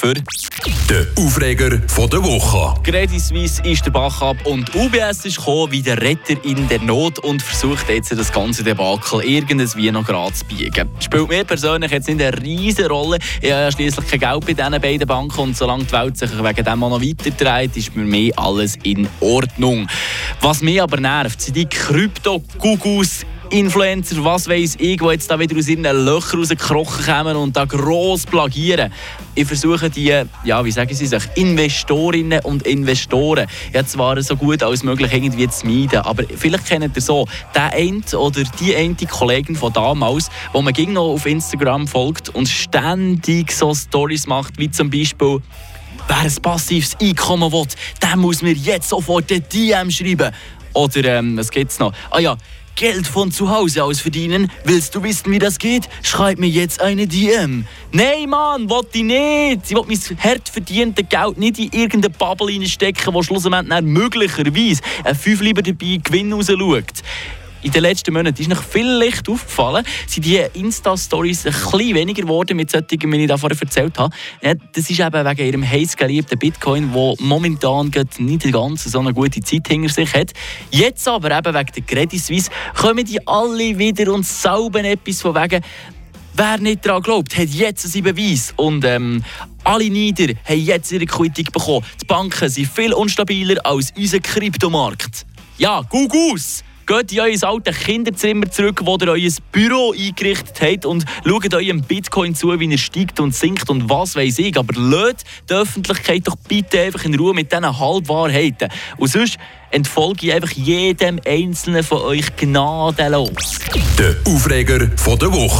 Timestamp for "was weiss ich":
24.24-24.98, 103.88-104.58